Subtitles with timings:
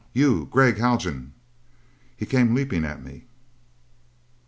[0.13, 1.33] "You, Gregg Haljan!"
[2.17, 3.25] He came leaping at me.